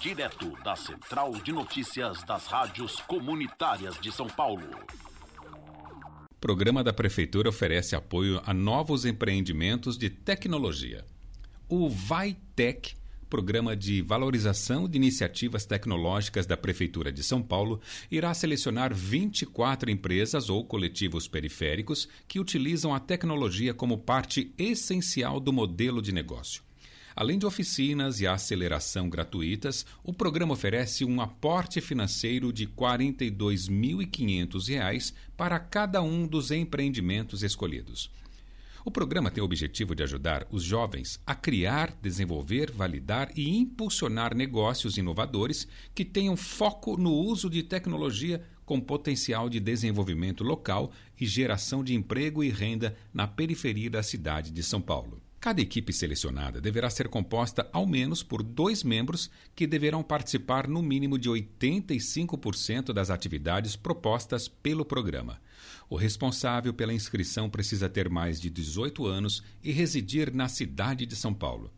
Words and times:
direto 0.00 0.52
da 0.62 0.76
Central 0.76 1.32
de 1.32 1.52
Notícias 1.52 2.22
das 2.24 2.46
Rádios 2.46 3.00
Comunitárias 3.00 3.98
de 4.00 4.12
São 4.12 4.26
Paulo. 4.26 4.68
Programa 6.40 6.84
da 6.84 6.92
Prefeitura 6.92 7.48
oferece 7.48 7.96
apoio 7.96 8.40
a 8.44 8.52
novos 8.52 9.04
empreendimentos 9.04 9.96
de 9.96 10.10
tecnologia. 10.10 11.04
O 11.68 11.88
VaiTech 11.88 12.94
Programa 13.28 13.74
de 13.74 14.02
Valorização 14.02 14.88
de 14.88 14.96
Iniciativas 14.96 15.66
Tecnológicas 15.66 16.46
da 16.46 16.56
Prefeitura 16.56 17.10
de 17.10 17.24
São 17.24 17.42
Paulo 17.42 17.80
irá 18.08 18.32
selecionar 18.32 18.94
24 18.94 19.90
empresas 19.90 20.48
ou 20.48 20.64
coletivos 20.64 21.26
periféricos 21.26 22.08
que 22.28 22.38
utilizam 22.38 22.94
a 22.94 23.00
tecnologia 23.00 23.74
como 23.74 23.98
parte 23.98 24.54
essencial 24.56 25.40
do 25.40 25.52
modelo 25.52 26.00
de 26.00 26.12
negócio. 26.12 26.65
Além 27.16 27.38
de 27.38 27.46
oficinas 27.46 28.20
e 28.20 28.26
aceleração 28.26 29.08
gratuitas, 29.08 29.86
o 30.04 30.12
programa 30.12 30.52
oferece 30.52 31.02
um 31.02 31.22
aporte 31.22 31.80
financeiro 31.80 32.52
de 32.52 32.66
R$ 32.66 32.72
42.500 32.76 35.14
para 35.34 35.58
cada 35.58 36.02
um 36.02 36.26
dos 36.26 36.50
empreendimentos 36.50 37.42
escolhidos. 37.42 38.10
O 38.84 38.90
programa 38.90 39.30
tem 39.30 39.40
o 39.40 39.46
objetivo 39.46 39.94
de 39.94 40.02
ajudar 40.02 40.46
os 40.50 40.62
jovens 40.62 41.18
a 41.26 41.34
criar, 41.34 41.96
desenvolver, 42.02 42.70
validar 42.70 43.30
e 43.34 43.48
impulsionar 43.48 44.34
negócios 44.34 44.98
inovadores 44.98 45.66
que 45.94 46.04
tenham 46.04 46.36
foco 46.36 46.98
no 46.98 47.14
uso 47.14 47.48
de 47.48 47.62
tecnologia 47.62 48.44
com 48.66 48.78
potencial 48.78 49.48
de 49.48 49.58
desenvolvimento 49.58 50.44
local 50.44 50.92
e 51.18 51.24
geração 51.24 51.82
de 51.82 51.94
emprego 51.94 52.44
e 52.44 52.50
renda 52.50 52.94
na 53.14 53.26
periferia 53.26 53.88
da 53.88 54.02
cidade 54.02 54.50
de 54.50 54.62
São 54.62 54.82
Paulo. 54.82 55.22
Cada 55.46 55.60
equipe 55.60 55.92
selecionada 55.92 56.60
deverá 56.60 56.90
ser 56.90 57.06
composta 57.06 57.70
ao 57.72 57.86
menos 57.86 58.20
por 58.20 58.42
dois 58.42 58.82
membros 58.82 59.30
que 59.54 59.64
deverão 59.64 60.02
participar 60.02 60.66
no 60.66 60.82
mínimo 60.82 61.16
de 61.16 61.30
85% 61.30 62.92
das 62.92 63.10
atividades 63.10 63.76
propostas 63.76 64.48
pelo 64.48 64.84
programa. 64.84 65.40
O 65.88 65.94
responsável 65.94 66.74
pela 66.74 66.92
inscrição 66.92 67.48
precisa 67.48 67.88
ter 67.88 68.10
mais 68.10 68.40
de 68.40 68.50
18 68.50 69.06
anos 69.06 69.40
e 69.62 69.70
residir 69.70 70.34
na 70.34 70.48
cidade 70.48 71.06
de 71.06 71.14
São 71.14 71.32
Paulo. 71.32 71.70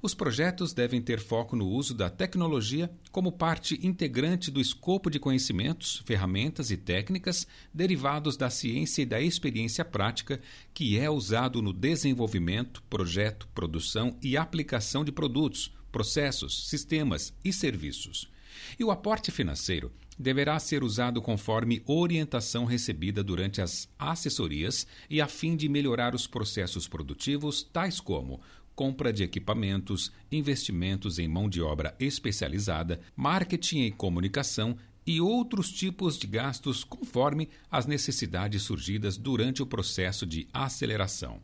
Os 0.00 0.14
projetos 0.14 0.72
devem 0.72 1.00
ter 1.00 1.20
foco 1.20 1.56
no 1.56 1.68
uso 1.68 1.94
da 1.94 2.10
tecnologia 2.10 2.90
como 3.10 3.32
parte 3.32 3.78
integrante 3.86 4.50
do 4.50 4.60
escopo 4.60 5.10
de 5.10 5.18
conhecimentos, 5.18 6.02
ferramentas 6.04 6.70
e 6.70 6.76
técnicas 6.76 7.46
derivados 7.72 8.36
da 8.36 8.50
ciência 8.50 9.02
e 9.02 9.06
da 9.06 9.20
experiência 9.20 9.84
prática 9.84 10.40
que 10.74 10.98
é 10.98 11.10
usado 11.10 11.62
no 11.62 11.72
desenvolvimento, 11.72 12.82
projeto, 12.90 13.48
produção 13.54 14.16
e 14.22 14.36
aplicação 14.36 15.04
de 15.04 15.12
produtos, 15.12 15.72
processos, 15.90 16.68
sistemas 16.68 17.34
e 17.44 17.52
serviços. 17.52 18.30
E 18.78 18.84
o 18.84 18.90
aporte 18.90 19.30
financeiro 19.30 19.92
deverá 20.18 20.58
ser 20.58 20.84
usado 20.84 21.20
conforme 21.20 21.82
orientação 21.86 22.64
recebida 22.64 23.22
durante 23.22 23.60
as 23.60 23.88
assessorias 23.98 24.86
e 25.08 25.20
a 25.20 25.26
fim 25.26 25.56
de 25.56 25.68
melhorar 25.68 26.14
os 26.14 26.26
processos 26.26 26.86
produtivos, 26.86 27.62
tais 27.62 28.00
como 28.00 28.40
compra 28.74 29.12
de 29.12 29.22
equipamentos, 29.22 30.12
investimentos 30.30 31.18
em 31.18 31.28
mão 31.28 31.48
de 31.48 31.60
obra 31.60 31.94
especializada, 31.98 33.00
marketing 33.16 33.82
e 33.82 33.90
comunicação 33.92 34.76
e 35.06 35.20
outros 35.20 35.70
tipos 35.70 36.18
de 36.18 36.26
gastos 36.26 36.84
conforme 36.84 37.48
as 37.70 37.86
necessidades 37.86 38.62
surgidas 38.62 39.16
durante 39.16 39.62
o 39.62 39.66
processo 39.66 40.24
de 40.24 40.48
aceleração. 40.52 41.40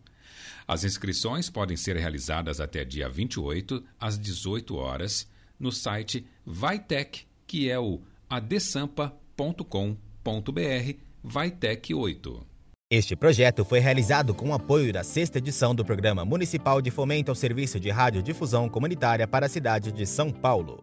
As 0.67 0.85
inscrições 0.85 1.51
podem 1.51 1.77
ser 1.77 1.97
realizadas 1.97 2.61
até 2.61 2.85
dia 2.85 3.09
28 3.09 3.83
às 3.99 4.19
18 4.19 4.77
horas 4.77 5.27
no 5.59 5.73
site 5.73 6.27
Vaitec, 6.45 7.25
que 7.47 7.69
é 7.69 7.79
o 7.79 8.01
adesampa.com.br 8.29 9.19
Vaitec 11.23 11.95
8. 11.95 12.58
Este 12.91 13.15
projeto 13.15 13.67
foi 13.67 13.81
realizado 13.81 14.33
com 14.33 14.49
o 14.49 14.55
apoio 14.55 14.91
da 14.95 15.05
sexta 15.05 15.37
edição 15.37 15.75
do 15.75 15.85
Programa 15.85 16.25
Municipal 16.25 16.81
de 16.81 16.91
Fomento 16.91 17.31
ao 17.31 17.35
Serviço 17.35 17.79
de 17.79 17.91
Radiodifusão 17.91 18.67
Comunitária 18.67 19.29
para 19.29 19.45
a 19.45 19.49
cidade 19.49 19.93
de 19.93 20.07
São 20.07 20.33
Paulo. 20.33 20.83